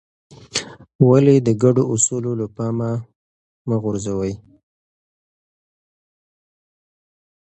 [1.09, 2.91] ولې د ګډو اصولو له پامه
[3.67, 4.33] مه غورځوې؟